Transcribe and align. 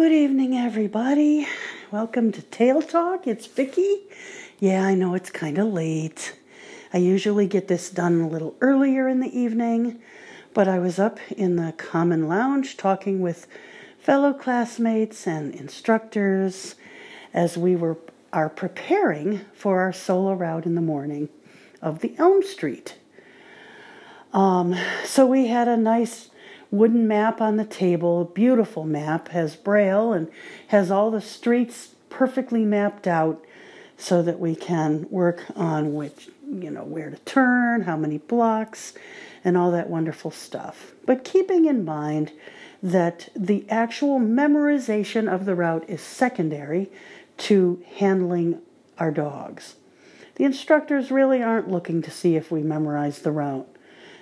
Good 0.00 0.12
evening, 0.12 0.56
everybody. 0.56 1.46
Welcome 1.90 2.32
to 2.32 2.40
Tail 2.40 2.80
Talk. 2.80 3.26
It's 3.26 3.46
Vicky. 3.46 3.98
Yeah, 4.58 4.82
I 4.82 4.94
know 4.94 5.12
it's 5.12 5.28
kind 5.28 5.58
of 5.58 5.66
late. 5.66 6.38
I 6.94 6.96
usually 6.96 7.46
get 7.46 7.68
this 7.68 7.90
done 7.90 8.22
a 8.22 8.26
little 8.26 8.56
earlier 8.62 9.08
in 9.08 9.20
the 9.20 9.38
evening, 9.38 10.00
but 10.54 10.66
I 10.66 10.78
was 10.78 10.98
up 10.98 11.18
in 11.30 11.56
the 11.56 11.72
common 11.72 12.28
lounge 12.28 12.78
talking 12.78 13.20
with 13.20 13.46
fellow 13.98 14.32
classmates 14.32 15.26
and 15.26 15.54
instructors 15.54 16.76
as 17.34 17.58
we 17.58 17.76
were 17.76 17.98
are 18.32 18.48
preparing 18.48 19.42
for 19.52 19.80
our 19.80 19.92
solo 19.92 20.32
route 20.32 20.64
in 20.64 20.76
the 20.76 20.80
morning 20.80 21.28
of 21.82 21.98
the 21.98 22.14
Elm 22.16 22.42
Street. 22.42 22.96
Um, 24.32 24.74
so 25.04 25.26
we 25.26 25.48
had 25.48 25.68
a 25.68 25.76
nice 25.76 26.30
wooden 26.70 27.08
map 27.08 27.40
on 27.40 27.56
the 27.56 27.64
table, 27.64 28.24
beautiful 28.24 28.84
map, 28.84 29.28
has 29.28 29.56
braille 29.56 30.12
and 30.12 30.28
has 30.68 30.90
all 30.90 31.10
the 31.10 31.20
streets 31.20 31.94
perfectly 32.08 32.64
mapped 32.64 33.06
out 33.06 33.44
so 33.96 34.22
that 34.22 34.40
we 34.40 34.54
can 34.54 35.06
work 35.10 35.44
on 35.56 35.94
which, 35.94 36.28
you 36.48 36.70
know, 36.70 36.84
where 36.84 37.10
to 37.10 37.18
turn, 37.18 37.82
how 37.82 37.96
many 37.96 38.18
blocks, 38.18 38.94
and 39.44 39.56
all 39.56 39.70
that 39.70 39.90
wonderful 39.90 40.30
stuff. 40.30 40.92
But 41.06 41.24
keeping 41.24 41.66
in 41.66 41.84
mind 41.84 42.32
that 42.82 43.28
the 43.36 43.68
actual 43.68 44.18
memorization 44.18 45.32
of 45.32 45.44
the 45.44 45.54
route 45.54 45.84
is 45.88 46.00
secondary 46.00 46.90
to 47.36 47.82
handling 47.96 48.60
our 48.98 49.10
dogs. 49.10 49.76
The 50.36 50.44
instructors 50.44 51.10
really 51.10 51.42
aren't 51.42 51.70
looking 51.70 52.00
to 52.02 52.10
see 52.10 52.36
if 52.36 52.50
we 52.50 52.62
memorize 52.62 53.20
the 53.20 53.32
route. 53.32 53.68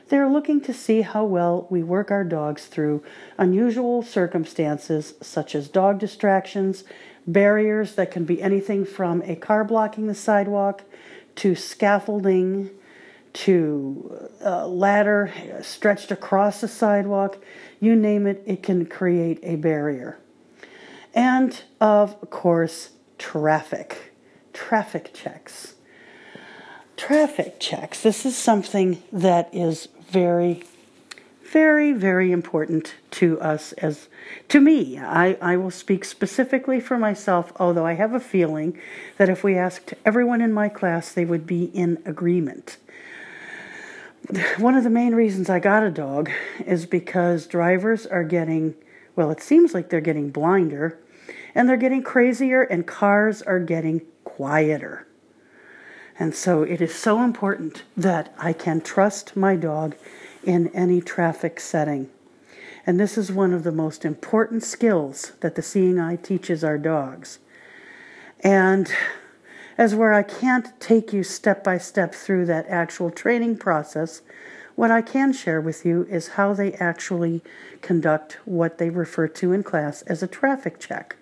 They're 0.08 0.28
looking 0.28 0.60
to 0.62 0.72
see 0.72 1.02
how 1.02 1.24
well 1.24 1.66
we 1.68 1.82
work 1.82 2.10
our 2.10 2.24
dogs 2.24 2.66
through 2.66 3.02
unusual 3.36 4.02
circumstances 4.02 5.14
such 5.20 5.54
as 5.54 5.68
dog 5.68 5.98
distractions, 5.98 6.84
barriers 7.26 7.94
that 7.96 8.10
can 8.10 8.24
be 8.24 8.40
anything 8.40 8.86
from 8.86 9.22
a 9.22 9.36
car 9.36 9.64
blocking 9.64 10.06
the 10.06 10.14
sidewalk 10.14 10.82
to 11.36 11.54
scaffolding 11.54 12.70
to 13.34 14.30
a 14.40 14.66
ladder 14.66 15.32
stretched 15.60 16.10
across 16.10 16.62
the 16.62 16.68
sidewalk. 16.68 17.38
You 17.78 17.94
name 17.94 18.26
it, 18.26 18.42
it 18.46 18.62
can 18.62 18.86
create 18.86 19.38
a 19.42 19.56
barrier. 19.56 20.18
And 21.14 21.60
of 21.80 22.30
course, 22.30 22.90
traffic. 23.18 24.12
Traffic 24.52 25.12
checks. 25.12 25.74
Traffic 26.98 27.60
checks. 27.60 28.02
This 28.02 28.26
is 28.26 28.36
something 28.36 29.00
that 29.12 29.48
is 29.54 29.88
very, 30.10 30.64
very, 31.50 31.92
very 31.92 32.32
important 32.32 32.96
to 33.12 33.40
us 33.40 33.72
as 33.74 34.08
to 34.48 34.60
me. 34.60 34.98
I, 34.98 35.38
I 35.40 35.56
will 35.56 35.70
speak 35.70 36.04
specifically 36.04 36.80
for 36.80 36.98
myself, 36.98 37.52
although 37.56 37.86
I 37.86 37.92
have 37.94 38.14
a 38.14 38.20
feeling 38.20 38.76
that 39.16 39.28
if 39.28 39.44
we 39.44 39.56
asked 39.56 39.94
everyone 40.04 40.42
in 40.42 40.52
my 40.52 40.68
class, 40.68 41.12
they 41.12 41.24
would 41.24 41.46
be 41.46 41.66
in 41.66 42.02
agreement. 42.04 42.78
One 44.58 44.74
of 44.74 44.82
the 44.82 44.90
main 44.90 45.14
reasons 45.14 45.48
I 45.48 45.60
got 45.60 45.84
a 45.84 45.90
dog 45.92 46.28
is 46.66 46.84
because 46.84 47.46
drivers 47.46 48.06
are 48.06 48.24
getting, 48.24 48.74
well, 49.14 49.30
it 49.30 49.40
seems 49.40 49.72
like 49.72 49.88
they're 49.88 50.00
getting 50.00 50.30
blinder 50.30 50.98
and 51.54 51.68
they're 51.68 51.76
getting 51.76 52.02
crazier, 52.02 52.62
and 52.62 52.86
cars 52.86 53.40
are 53.42 53.58
getting 53.58 54.02
quieter. 54.24 55.07
And 56.18 56.34
so 56.34 56.62
it 56.62 56.80
is 56.80 56.94
so 56.94 57.22
important 57.22 57.84
that 57.96 58.34
I 58.38 58.52
can 58.52 58.80
trust 58.80 59.36
my 59.36 59.54
dog 59.54 59.94
in 60.42 60.68
any 60.68 61.00
traffic 61.00 61.60
setting. 61.60 62.10
And 62.84 62.98
this 62.98 63.16
is 63.16 63.30
one 63.30 63.52
of 63.52 63.64
the 63.64 63.72
most 63.72 64.04
important 64.04 64.64
skills 64.64 65.32
that 65.40 65.54
the 65.54 65.62
seeing 65.62 66.00
eye 66.00 66.16
teaches 66.16 66.64
our 66.64 66.78
dogs. 66.78 67.38
And 68.40 68.90
as 69.76 69.94
where 69.94 70.12
I 70.12 70.22
can't 70.22 70.78
take 70.80 71.12
you 71.12 71.22
step 71.22 71.62
by 71.62 71.78
step 71.78 72.14
through 72.14 72.46
that 72.46 72.66
actual 72.68 73.10
training 73.10 73.58
process, 73.58 74.22
what 74.74 74.90
I 74.90 75.02
can 75.02 75.32
share 75.32 75.60
with 75.60 75.84
you 75.84 76.06
is 76.10 76.28
how 76.28 76.52
they 76.52 76.72
actually 76.74 77.42
conduct 77.82 78.38
what 78.44 78.78
they 78.78 78.90
refer 78.90 79.28
to 79.28 79.52
in 79.52 79.62
class 79.62 80.02
as 80.02 80.22
a 80.22 80.28
traffic 80.28 80.80
check. 80.80 81.16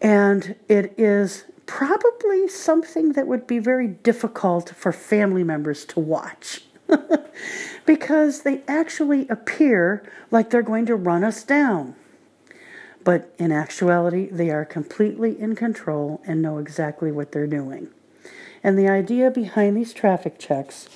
And 0.00 0.54
it 0.68 0.94
is 0.98 1.44
probably 1.66 2.48
something 2.48 3.12
that 3.12 3.26
would 3.26 3.46
be 3.46 3.58
very 3.58 3.88
difficult 3.88 4.70
for 4.70 4.92
family 4.92 5.44
members 5.44 5.84
to 5.86 6.00
watch 6.00 6.62
because 7.86 8.42
they 8.42 8.62
actually 8.68 9.28
appear 9.28 10.02
like 10.30 10.50
they're 10.50 10.62
going 10.62 10.86
to 10.86 10.96
run 10.96 11.24
us 11.24 11.42
down. 11.42 11.94
But 13.02 13.34
in 13.38 13.52
actuality, 13.52 14.28
they 14.30 14.50
are 14.50 14.64
completely 14.64 15.38
in 15.38 15.54
control 15.54 16.22
and 16.26 16.40
know 16.40 16.58
exactly 16.58 17.12
what 17.12 17.32
they're 17.32 17.46
doing. 17.46 17.88
And 18.62 18.78
the 18.78 18.88
idea 18.88 19.30
behind 19.30 19.76
these 19.76 19.92
traffic 19.92 20.38
checks 20.38 20.88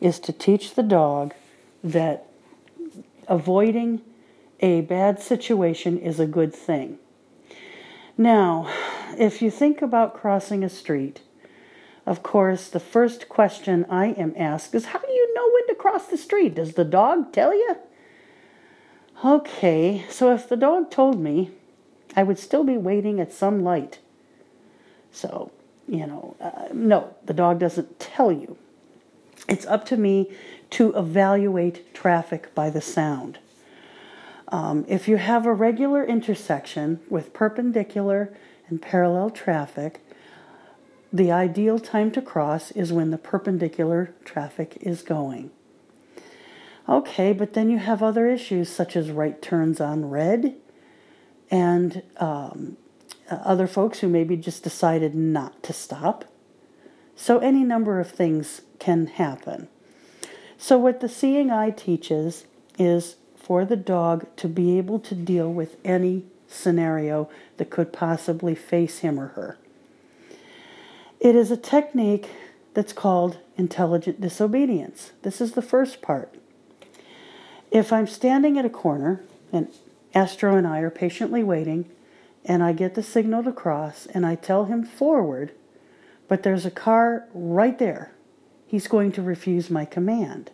is 0.00 0.20
to 0.20 0.32
teach 0.32 0.74
the 0.74 0.82
dog 0.82 1.34
that 1.82 2.26
avoiding 3.26 4.02
a 4.60 4.82
bad 4.82 5.20
situation 5.20 5.98
is 5.98 6.20
a 6.20 6.26
good 6.26 6.54
thing. 6.54 6.98
Now, 8.16 8.72
if 9.18 9.42
you 9.42 9.50
think 9.50 9.82
about 9.82 10.14
crossing 10.14 10.64
a 10.64 10.68
street, 10.68 11.20
of 12.06 12.22
course, 12.22 12.68
the 12.68 12.80
first 12.80 13.28
question 13.28 13.84
I 13.90 14.06
am 14.08 14.32
asked 14.36 14.74
is 14.74 14.86
How 14.86 15.00
do 15.00 15.10
you 15.10 15.34
know 15.34 15.50
when 15.52 15.66
to 15.68 15.74
cross 15.74 16.06
the 16.06 16.16
street? 16.16 16.54
Does 16.54 16.74
the 16.74 16.84
dog 16.84 17.32
tell 17.32 17.52
you? 17.52 17.76
Okay, 19.24 20.04
so 20.08 20.32
if 20.32 20.48
the 20.48 20.56
dog 20.56 20.90
told 20.90 21.18
me, 21.18 21.50
I 22.14 22.22
would 22.22 22.38
still 22.38 22.64
be 22.64 22.76
waiting 22.76 23.18
at 23.18 23.32
some 23.32 23.62
light. 23.62 23.98
So, 25.10 25.50
you 25.88 26.06
know, 26.06 26.36
uh, 26.40 26.68
no, 26.72 27.14
the 27.24 27.34
dog 27.34 27.58
doesn't 27.58 27.98
tell 27.98 28.30
you. 28.30 28.56
It's 29.48 29.66
up 29.66 29.84
to 29.86 29.96
me 29.96 30.30
to 30.70 30.94
evaluate 30.94 31.94
traffic 31.94 32.54
by 32.54 32.70
the 32.70 32.80
sound. 32.80 33.38
Um, 34.48 34.84
if 34.88 35.08
you 35.08 35.16
have 35.16 35.46
a 35.46 35.52
regular 35.52 36.04
intersection 36.04 37.00
with 37.08 37.32
perpendicular 37.32 38.32
and 38.68 38.82
parallel 38.82 39.30
traffic, 39.30 40.00
the 41.12 41.30
ideal 41.30 41.78
time 41.78 42.10
to 42.12 42.22
cross 42.22 42.70
is 42.72 42.92
when 42.92 43.10
the 43.10 43.18
perpendicular 43.18 44.14
traffic 44.24 44.76
is 44.80 45.02
going. 45.02 45.50
Okay, 46.88 47.32
but 47.32 47.54
then 47.54 47.70
you 47.70 47.78
have 47.78 48.02
other 48.02 48.28
issues 48.28 48.68
such 48.68 48.96
as 48.96 49.10
right 49.10 49.40
turns 49.40 49.80
on 49.80 50.10
red 50.10 50.54
and 51.50 52.02
um, 52.18 52.76
other 53.30 53.66
folks 53.66 54.00
who 54.00 54.08
maybe 54.08 54.36
just 54.36 54.62
decided 54.62 55.14
not 55.14 55.62
to 55.64 55.72
stop. 55.72 56.24
So, 57.16 57.38
any 57.38 57.64
number 57.64 57.98
of 57.98 58.10
things 58.10 58.62
can 58.78 59.06
happen. 59.06 59.68
So, 60.58 60.78
what 60.78 61.00
the 61.00 61.08
seeing 61.08 61.50
eye 61.50 61.70
teaches 61.70 62.44
is 62.78 63.16
for 63.36 63.64
the 63.64 63.76
dog 63.76 64.26
to 64.36 64.48
be 64.48 64.76
able 64.76 64.98
to 65.00 65.14
deal 65.14 65.52
with 65.52 65.76
any 65.84 66.24
scenario 66.48 67.28
that 67.56 67.70
could 67.70 67.92
possibly 67.92 68.54
face 68.54 68.98
him 68.98 69.18
or 69.18 69.28
her. 69.28 69.58
It 71.20 71.34
is 71.34 71.50
a 71.50 71.56
technique 71.56 72.30
that's 72.74 72.92
called 72.92 73.38
intelligent 73.56 74.20
disobedience. 74.20 75.12
This 75.22 75.40
is 75.40 75.52
the 75.52 75.62
first 75.62 76.02
part. 76.02 76.34
If 77.70 77.92
I'm 77.92 78.06
standing 78.06 78.58
at 78.58 78.64
a 78.64 78.70
corner 78.70 79.22
and 79.52 79.68
Astro 80.14 80.56
and 80.56 80.66
I 80.66 80.80
are 80.80 80.90
patiently 80.90 81.42
waiting, 81.42 81.90
and 82.44 82.62
I 82.62 82.72
get 82.72 82.94
the 82.94 83.02
signal 83.02 83.42
to 83.44 83.52
cross, 83.52 84.06
and 84.06 84.24
I 84.24 84.36
tell 84.36 84.66
him 84.66 84.84
forward, 84.84 85.52
but 86.28 86.42
there's 86.42 86.64
a 86.64 86.70
car 86.70 87.26
right 87.34 87.78
there, 87.78 88.12
he's 88.66 88.86
going 88.88 89.12
to 89.12 89.22
refuse 89.22 89.68
my 89.68 89.84
command. 89.84 90.50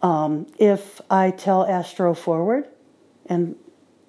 Um, 0.00 0.46
if 0.58 1.00
I 1.10 1.30
tell 1.30 1.66
Astro 1.66 2.14
forward 2.14 2.66
and 3.26 3.56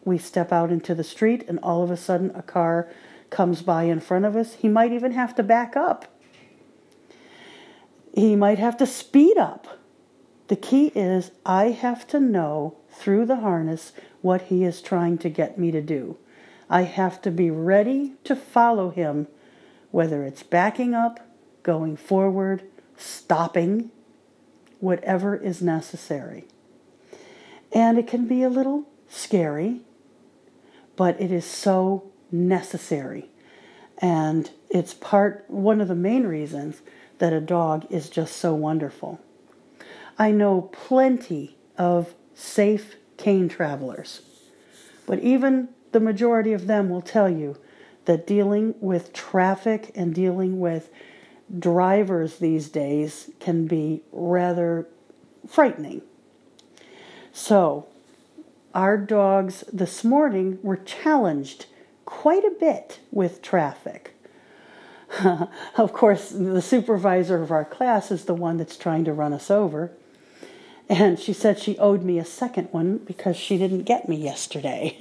we 0.06 0.18
step 0.18 0.52
out 0.52 0.72
into 0.72 0.94
the 0.94 1.03
street 1.03 1.46
and 1.47 1.59
all 1.59 1.84
of 1.84 1.91
a 1.91 1.97
sudden 1.97 2.32
a 2.35 2.41
car 2.41 2.90
comes 3.29 3.61
by 3.61 3.84
in 3.84 4.00
front 4.00 4.26
of 4.26 4.35
us, 4.35 4.55
he 4.55 4.67
might 4.67 4.91
even 4.91 5.11
have 5.11 5.34
to 5.35 5.44
back 5.44 5.76
up. 5.76 6.05
He 8.14 8.35
might 8.35 8.59
have 8.59 8.78
to 8.78 8.85
speed 8.85 9.38
up. 9.38 9.79
The 10.47 10.55
key 10.55 10.91
is 10.94 11.32
I 11.46 11.72
have 11.72 12.05
to 12.08 12.20
know 12.20 12.78
through 12.91 13.26
the 13.26 13.38
harness 13.38 13.91
what 14.22 14.44
he 14.44 14.64
is 14.64 14.82
trying 14.82 15.17
to 15.20 15.29
get 15.29 15.58
me 15.58 15.72
to 15.72 15.82
do. 15.82 16.17
I 16.70 16.84
have 16.84 17.22
to 17.23 17.32
be 17.32 17.50
ready 17.50 18.14
to 18.23 18.35
follow 18.35 18.90
him, 18.90 19.28
whether 19.91 20.23
it's 20.23 20.44
backing 20.44 20.94
up, 20.94 21.20
going 21.64 21.97
forward, 21.97 22.64
stopping, 22.97 23.90
whatever 24.79 25.35
is 25.35 25.61
necessary. 25.61 26.46
And 27.72 27.97
it 27.97 28.08
can 28.08 28.28
be 28.28 28.44
a 28.44 28.50
little 28.50 28.85
scary, 29.09 29.82
but 30.95 31.19
it 31.22 31.31
is 31.31 31.45
so 31.45 32.11
necessary. 32.31 33.29
And 33.99 34.49
it's 34.69 34.93
part, 34.93 35.45
one 35.49 35.81
of 35.81 35.87
the 35.87 35.95
main 35.95 36.25
reasons 36.25 36.81
that 37.19 37.34
a 37.34 37.41
dog 37.41 37.85
is 37.90 38.09
just 38.09 38.37
so 38.37 38.53
wonderful. 38.53 39.19
I 40.17 40.31
know 40.31 40.69
plenty 40.73 41.57
of 41.78 42.13
safe 42.35 42.95
cane 43.17 43.49
travelers 43.49 44.22
But 45.05 45.19
even 45.19 45.69
the 45.91 45.99
majority 45.99 46.53
of 46.53 46.67
them 46.67 46.90
will 46.90 47.01
tell 47.01 47.29
you 47.29 47.57
that 48.05 48.28
dealing 48.28 48.75
with 48.81 49.13
traffic 49.13 49.91
and 49.95 50.13
dealing 50.13 50.59
with 50.59 50.90
drivers 51.59 52.37
these 52.40 52.69
days 52.69 53.29
can 53.40 53.67
be 53.67 54.01
rather 54.11 54.87
frightening. 55.47 56.01
So, 57.31 57.87
our 58.73 58.97
dogs 58.97 59.64
this 59.72 60.03
morning 60.03 60.59
were 60.64 60.78
challenged 60.78 61.66
quite 62.05 62.43
a 62.43 62.55
bit 62.59 62.99
with 63.11 63.41
traffic. 63.41 64.14
of 65.78 65.93
course, 65.93 66.29
the 66.29 66.61
supervisor 66.61 67.41
of 67.41 67.52
our 67.52 67.66
class 67.66 68.11
is 68.11 68.25
the 68.25 68.34
one 68.34 68.58
that's 68.58 68.78
trying 68.78 69.05
to 69.05 69.14
run 69.14 69.34
us 69.34 69.52
over. 69.52 69.91
And 70.90 71.20
she 71.20 71.34
said 71.34 71.59
she 71.59 71.78
owed 71.78 72.03
me 72.03 72.20
a 72.20 72.25
second 72.25 72.70
one 72.72 72.97
because 72.97 73.37
she 73.37 73.58
didn't 73.58 73.84
get 73.84 74.09
me 74.09 74.16
yesterday. 74.16 74.97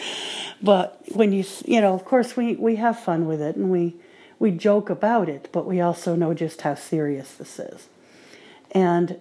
but 0.62 1.02
when 1.12 1.32
you, 1.32 1.44
you 1.66 1.80
know, 1.80 1.94
of 1.94 2.04
course, 2.04 2.36
we, 2.36 2.54
we 2.56 2.76
have 2.76 2.98
fun 2.98 3.26
with 3.26 3.40
it 3.40 3.56
and 3.56 3.70
we, 3.70 3.96
we 4.38 4.50
joke 4.50 4.88
about 4.88 5.28
it, 5.28 5.48
but 5.52 5.66
we 5.66 5.80
also 5.80 6.14
know 6.14 6.32
just 6.32 6.62
how 6.62 6.74
serious 6.74 7.34
this 7.34 7.58
is. 7.58 7.88
And 8.70 9.20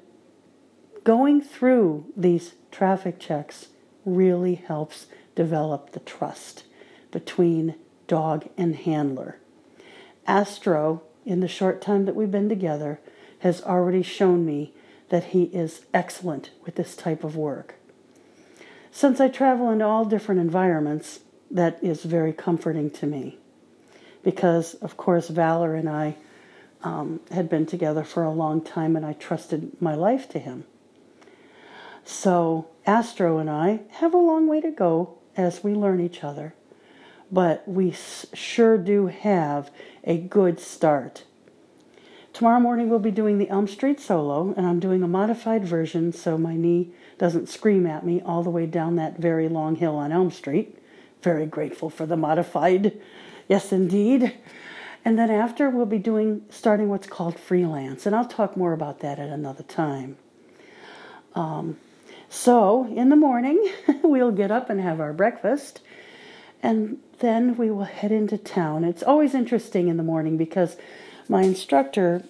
going 1.03 1.41
through 1.41 2.05
these 2.15 2.53
traffic 2.71 3.19
checks 3.19 3.67
really 4.05 4.55
helps 4.55 5.07
develop 5.35 5.91
the 5.91 5.99
trust 5.99 6.63
between 7.11 7.75
dog 8.07 8.47
and 8.57 8.75
handler. 8.75 9.37
Astro, 10.27 11.03
in 11.25 11.39
the 11.39 11.47
short 11.47 11.81
time 11.81 12.05
that 12.05 12.15
we've 12.15 12.31
been 12.31 12.49
together, 12.49 12.99
has 13.39 13.61
already 13.61 14.03
shown 14.03 14.45
me 14.45 14.73
that 15.09 15.25
he 15.25 15.43
is 15.45 15.85
excellent 15.93 16.49
with 16.65 16.75
this 16.75 16.95
type 16.95 17.23
of 17.23 17.35
work. 17.35 17.75
Since 18.91 19.19
I 19.19 19.27
travel 19.27 19.69
in 19.69 19.81
all 19.81 20.05
different 20.05 20.41
environments, 20.41 21.19
that 21.51 21.77
is 21.83 22.03
very 22.03 22.33
comforting 22.33 22.89
to 22.91 23.05
me. 23.05 23.37
Because, 24.23 24.75
of 24.75 24.97
course, 24.97 25.27
Valor 25.27 25.75
and 25.75 25.89
I 25.89 26.15
um, 26.83 27.19
had 27.31 27.49
been 27.49 27.65
together 27.65 28.03
for 28.03 28.23
a 28.23 28.31
long 28.31 28.61
time 28.61 28.95
and 28.95 29.05
I 29.05 29.13
trusted 29.13 29.81
my 29.81 29.95
life 29.95 30.29
to 30.29 30.39
him. 30.39 30.65
So, 32.05 32.67
Astro 32.85 33.37
and 33.37 33.49
I 33.49 33.81
have 33.91 34.13
a 34.13 34.17
long 34.17 34.47
way 34.47 34.61
to 34.61 34.71
go 34.71 35.17
as 35.37 35.63
we 35.63 35.73
learn 35.73 35.99
each 35.99 36.23
other, 36.23 36.53
but 37.31 37.67
we 37.67 37.91
sure 38.33 38.77
do 38.77 39.07
have 39.07 39.71
a 40.03 40.17
good 40.17 40.59
start. 40.59 41.23
Tomorrow 42.33 42.59
morning 42.59 42.89
we'll 42.89 42.99
be 42.99 43.11
doing 43.11 43.37
the 43.37 43.49
Elm 43.49 43.67
Street 43.67 43.99
solo, 43.99 44.53
and 44.57 44.65
I'm 44.65 44.79
doing 44.79 45.03
a 45.03 45.07
modified 45.07 45.65
version 45.65 46.11
so 46.11 46.37
my 46.37 46.55
knee 46.55 46.91
doesn't 47.17 47.47
scream 47.47 47.85
at 47.85 48.05
me 48.05 48.21
all 48.21 48.43
the 48.43 48.49
way 48.49 48.65
down 48.65 48.95
that 48.95 49.19
very 49.19 49.47
long 49.47 49.75
hill 49.75 49.95
on 49.95 50.11
Elm 50.11 50.31
Street. 50.31 50.77
Very 51.21 51.45
grateful 51.45 51.89
for 51.89 52.05
the 52.05 52.17
modified. 52.17 52.99
Yes, 53.47 53.71
indeed. 53.71 54.33
And 55.05 55.17
then 55.17 55.29
after, 55.29 55.69
we'll 55.69 55.85
be 55.85 55.99
doing 55.99 56.43
starting 56.49 56.89
what's 56.89 57.07
called 57.07 57.39
freelance, 57.39 58.05
and 58.05 58.15
I'll 58.15 58.25
talk 58.25 58.57
more 58.57 58.73
about 58.73 58.99
that 58.99 59.19
at 59.19 59.29
another 59.29 59.63
time. 59.63 60.17
Um, 61.35 61.77
so, 62.33 62.87
in 62.87 63.09
the 63.09 63.15
morning, 63.15 63.63
we'll 64.03 64.31
get 64.31 64.49
up 64.49 64.71
and 64.71 64.81
have 64.81 64.99
our 64.99 65.13
breakfast, 65.13 65.81
and 66.63 66.97
then 67.19 67.55
we 67.57 67.69
will 67.69 67.83
head 67.83 68.11
into 68.11 68.39
town. 68.39 68.83
It's 68.83 69.03
always 69.03 69.35
interesting 69.35 69.87
in 69.87 69.97
the 69.97 70.03
morning 70.03 70.35
because 70.35 70.75
my 71.29 71.43
instructor 71.43 72.23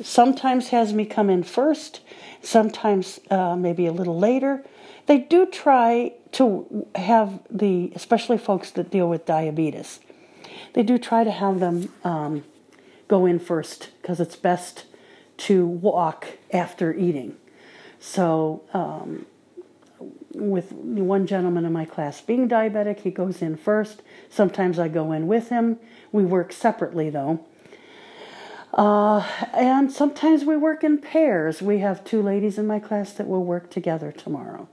sometimes 0.00 0.68
has 0.68 0.92
me 0.92 1.04
come 1.04 1.28
in 1.28 1.42
first, 1.42 2.02
sometimes 2.40 3.18
uh, 3.32 3.56
maybe 3.56 3.86
a 3.86 3.92
little 3.92 4.16
later. 4.16 4.64
They 5.06 5.18
do 5.18 5.44
try 5.44 6.12
to 6.32 6.86
have 6.94 7.40
the, 7.50 7.90
especially 7.96 8.38
folks 8.38 8.70
that 8.70 8.92
deal 8.92 9.08
with 9.08 9.26
diabetes, 9.26 9.98
they 10.74 10.84
do 10.84 10.98
try 10.98 11.24
to 11.24 11.32
have 11.32 11.58
them 11.58 11.92
um, 12.04 12.44
go 13.08 13.26
in 13.26 13.40
first 13.40 13.88
because 14.00 14.20
it's 14.20 14.36
best 14.36 14.84
to 15.38 15.66
walk 15.66 16.38
after 16.52 16.94
eating. 16.94 17.36
So, 17.98 18.62
um, 18.72 19.26
with 20.38 20.72
one 20.72 21.26
gentleman 21.26 21.64
in 21.64 21.72
my 21.72 21.84
class 21.84 22.20
being 22.20 22.48
diabetic, 22.48 23.00
he 23.00 23.10
goes 23.10 23.42
in 23.42 23.56
first. 23.56 24.02
Sometimes 24.30 24.78
I 24.78 24.88
go 24.88 25.12
in 25.12 25.26
with 25.26 25.48
him. 25.48 25.78
We 26.12 26.24
work 26.24 26.52
separately 26.52 27.10
though. 27.10 27.44
Uh, 28.72 29.26
and 29.54 29.90
sometimes 29.90 30.44
we 30.44 30.56
work 30.56 30.84
in 30.84 30.98
pairs. 30.98 31.62
We 31.62 31.78
have 31.78 32.04
two 32.04 32.22
ladies 32.22 32.58
in 32.58 32.66
my 32.66 32.78
class 32.78 33.12
that 33.14 33.26
will 33.26 33.44
work 33.44 33.70
together 33.70 34.12
tomorrow. 34.12 34.68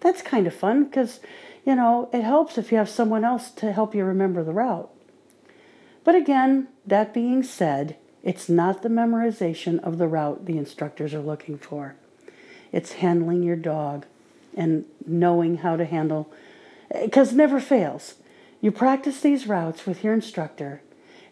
That's 0.00 0.22
kind 0.22 0.46
of 0.46 0.54
fun 0.54 0.84
because, 0.84 1.20
you 1.64 1.74
know, 1.74 2.08
it 2.12 2.22
helps 2.22 2.58
if 2.58 2.70
you 2.70 2.78
have 2.78 2.88
someone 2.88 3.24
else 3.24 3.50
to 3.52 3.72
help 3.72 3.94
you 3.94 4.04
remember 4.04 4.44
the 4.44 4.52
route. 4.52 4.90
But 6.04 6.14
again, 6.14 6.68
that 6.86 7.14
being 7.14 7.42
said, 7.42 7.96
it's 8.22 8.48
not 8.48 8.82
the 8.82 8.88
memorization 8.88 9.78
of 9.80 9.98
the 9.98 10.08
route 10.08 10.46
the 10.46 10.58
instructors 10.58 11.12
are 11.14 11.20
looking 11.20 11.58
for. 11.58 11.96
It's 12.72 12.92
handling 12.92 13.42
your 13.42 13.56
dog 13.56 14.06
and 14.56 14.84
knowing 15.06 15.58
how 15.58 15.76
to 15.76 15.84
handle 15.84 16.32
because 17.02 17.32
never 17.32 17.60
fails. 17.60 18.14
You 18.60 18.70
practice 18.70 19.20
these 19.20 19.46
routes 19.46 19.86
with 19.86 20.02
your 20.02 20.14
instructor, 20.14 20.82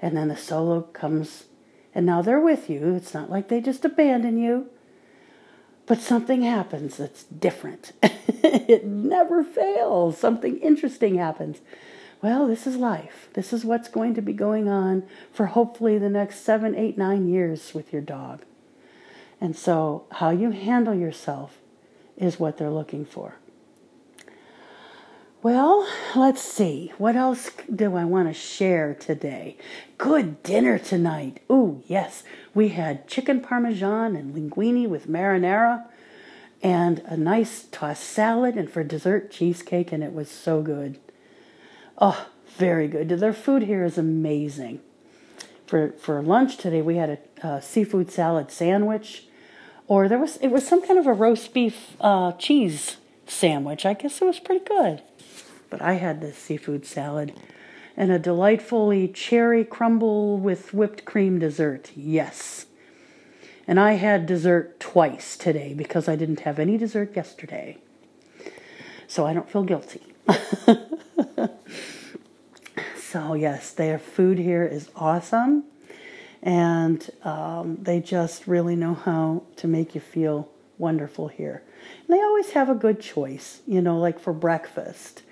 and 0.01 0.17
then 0.17 0.29
the 0.29 0.37
solo 0.37 0.83
comes, 0.83 1.45
and 1.95 2.05
now 2.05 2.21
they're 2.21 2.41
with 2.41 2.69
you. 2.69 2.95
It's 2.95 3.15
not 3.15 3.31
like 3.31 3.49
they 3.49 3.61
just 3.61 3.85
abandon 3.85 4.37
you, 4.37 4.69
but 5.87 6.01
something 6.01 6.43
happens 6.43 6.97
that's 6.97 7.25
different. 7.25 7.93
it 8.03 8.85
never 8.85 9.43
fails. 9.43 10.19
Something 10.19 10.59
interesting 10.59 11.17
happens. 11.17 11.61
Well, 12.21 12.47
this 12.47 12.67
is 12.67 12.77
life. 12.77 13.29
This 13.35 13.53
is 13.53 13.65
what's 13.65 13.89
going 13.89 14.15
to 14.15 14.23
be 14.23 14.33
going 14.33 14.69
on 14.69 15.03
for 15.33 15.47
hopefully 15.47 15.99
the 15.99 16.11
next 16.11 16.41
seven, 16.41 16.77
eight, 16.77 16.97
nine 16.97 17.29
years 17.29 17.73
with 17.75 17.93
your 17.93 18.03
dog. 18.03 18.43
And 19.41 19.57
so, 19.57 20.05
how 20.13 20.31
you 20.31 20.51
handle 20.51 20.95
yourself 20.95 21.62
is 22.17 22.39
what 22.39 22.59
they're 22.59 22.71
looking 22.71 23.05
for. 23.05 23.37
Well, 25.43 25.89
let's 26.15 26.41
see. 26.41 26.93
What 26.99 27.17
else 27.17 27.51
do 27.75 27.97
I 27.97 28.05
want 28.05 28.29
to 28.29 28.35
share 28.35 28.95
today? 28.95 29.57
Good 29.99 30.41
dinner 30.45 30.79
tonight. 30.79 31.41
Ooh, 31.51 31.83
yes. 31.89 32.23
We 32.55 32.69
had 32.69 33.09
chicken 33.09 33.41
parmesan 33.41 34.15
and 34.15 34.35
linguine 34.37 34.89
with 34.89 35.09
marinara 35.09 35.87
and 36.63 37.01
a 37.07 37.17
nice 37.17 37.65
tossed 37.73 38.05
salad 38.05 38.57
and 38.57 38.71
for 38.71 38.85
dessert 38.85 39.33
cheesecake 39.33 39.91
and 39.91 40.05
it 40.05 40.13
was 40.13 40.31
so 40.31 40.63
good. 40.63 41.01
Oh, 41.99 42.29
very 42.57 42.87
good. 42.87 43.09
Their 43.09 43.33
food 43.33 43.65
here 43.65 43.85
is 43.85 43.99
amazing. 43.99 44.81
For 45.67 45.91
for 45.99 46.23
lunch 46.23 46.57
today 46.57 46.83
we 46.83 46.97
had 46.97 47.19
a, 47.43 47.49
a 47.49 47.63
seafood 47.63 48.13
salad 48.13 48.53
sandwich 48.53 49.27
or 49.87 50.09
there 50.09 50.19
was 50.19 50.37
it 50.39 50.49
was 50.49 50.67
some 50.67 50.87
kind 50.87 50.99
of 50.99 51.07
a 51.07 51.13
roast 51.13 51.53
beef 51.53 51.97
uh, 52.01 52.33
cheese 52.33 52.97
sandwich. 53.27 53.85
I 53.87 53.95
guess 53.95 54.21
it 54.21 54.25
was 54.25 54.39
pretty 54.39 54.65
good. 54.65 55.03
But 55.71 55.81
I 55.83 55.95
had 55.95 56.21
the 56.21 56.33
seafood 56.33 56.85
salad 56.87 57.33
and 57.97 58.11
a 58.11 58.19
delightfully 58.19 59.09
cherry 59.09 59.65
crumble 59.65 60.39
with 60.39 60.75
whipped 60.75 61.05
cream 61.05 61.39
dessert. 61.39 61.91
Yes. 61.95 62.67
And 63.67 63.79
I 63.79 63.93
had 63.93 64.27
dessert 64.27 64.81
twice 64.81 65.37
today 65.37 65.73
because 65.75 66.09
I 66.09 66.17
didn't 66.17 66.41
have 66.41 66.59
any 66.59 66.77
dessert 66.77 67.15
yesterday. 67.15 67.79
So 69.07 69.27
I 69.27 69.33
don't 69.33 69.49
feel 69.49 69.63
guilty. 69.63 70.03
so, 72.97 73.35
yes, 73.35 73.71
their 73.73 73.99
food 73.99 74.39
here 74.39 74.65
is 74.65 74.91
awesome 74.97 75.65
and 76.43 77.09
um, 77.23 77.79
they 77.81 78.01
just 78.01 78.47
really 78.47 78.75
know 78.75 78.95
how 78.95 79.45
to 79.57 79.69
make 79.69 79.95
you 79.95 80.01
feel 80.01 80.49
wonderful 80.79 81.29
here. 81.29 81.63
And 82.07 82.17
they 82.17 82.23
always 82.23 82.51
have 82.51 82.69
a 82.69 82.75
good 82.75 83.01
choice, 83.01 83.61
you 83.67 83.81
know, 83.81 83.99
like 83.99 84.19
for 84.19 84.33
breakfast. 84.33 85.23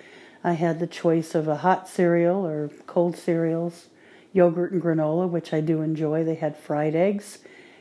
I 0.45 0.53
had 0.53 0.79
the 0.79 0.87
choice 0.87 1.35
of 1.35 1.49
a 1.49 1.59
hot 1.59 1.89
cereal 1.89 2.47
or 2.47 2.71
cold 2.87 3.17
cereals, 3.17 3.89
yogurt 4.33 4.73
and 4.73 4.81
granola, 4.81 5.29
which 5.29 5.53
I 5.53 5.61
do 5.61 5.83
enjoy. 5.83 6.25
They 6.25 6.37
had 6.37 6.57
fried 6.57 6.95
eggs, 6.95 7.39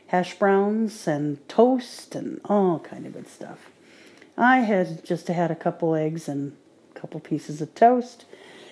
hash 0.08 0.38
browns, 0.38 1.06
and 1.06 1.48
toast, 1.48 2.14
and 2.14 2.40
all 2.44 2.80
kind 2.80 3.06
of 3.06 3.12
good 3.12 3.28
stuff. 3.28 3.70
I 4.36 4.58
had 4.58 5.04
just 5.04 5.28
had 5.28 5.50
a 5.50 5.56
couple 5.56 5.94
eggs 5.94 6.28
and 6.28 6.56
a 6.94 6.98
couple 6.98 7.20
pieces 7.20 7.60
of 7.60 7.74
toast, 7.74 8.24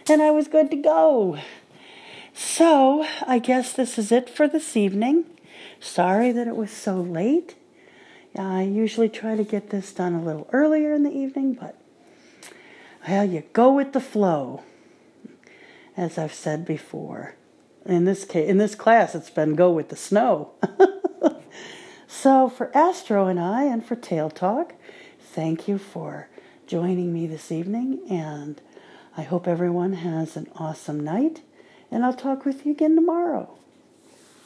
and 0.08 0.20
I 0.20 0.32
was 0.32 0.48
good 0.48 0.70
to 0.70 0.76
go. 0.76 1.38
So, 2.34 3.06
I 3.26 3.38
guess 3.38 3.72
this 3.72 3.98
is 3.98 4.12
it 4.12 4.28
for 4.28 4.48
this 4.48 4.76
evening. 4.76 5.24
Sorry 5.80 6.32
that 6.32 6.46
it 6.48 6.56
was 6.56 6.70
so 6.70 6.96
late. 6.96 7.56
I 8.36 8.62
usually 8.62 9.08
try 9.08 9.36
to 9.36 9.44
get 9.44 9.70
this 9.70 9.92
done 9.92 10.14
a 10.14 10.22
little 10.22 10.48
earlier 10.52 10.92
in 10.92 11.02
the 11.02 11.10
evening, 11.10 11.54
but 11.54 11.76
well, 13.08 13.24
you 13.24 13.42
go 13.52 13.72
with 13.72 13.92
the 13.92 14.00
flow. 14.00 14.62
As 15.96 16.18
I've 16.18 16.34
said 16.34 16.64
before. 16.64 17.34
In 17.84 18.04
this 18.04 18.24
case, 18.24 18.48
in 18.48 18.58
this 18.58 18.74
class 18.74 19.14
it's 19.14 19.30
been 19.30 19.54
go 19.54 19.72
with 19.72 19.88
the 19.88 19.96
snow. 19.96 20.52
so 22.06 22.48
for 22.48 22.76
Astro 22.76 23.26
and 23.26 23.40
I 23.40 23.64
and 23.64 23.84
for 23.84 23.96
Tail 23.96 24.30
Talk, 24.30 24.74
thank 25.20 25.66
you 25.66 25.78
for 25.78 26.28
joining 26.66 27.12
me 27.12 27.26
this 27.26 27.50
evening, 27.50 28.00
and 28.10 28.60
I 29.16 29.22
hope 29.22 29.48
everyone 29.48 29.94
has 29.94 30.36
an 30.36 30.48
awesome 30.56 31.00
night, 31.00 31.40
and 31.90 32.04
I'll 32.04 32.14
talk 32.14 32.44
with 32.44 32.64
you 32.64 32.72
again 32.72 32.94
tomorrow. 32.94 33.57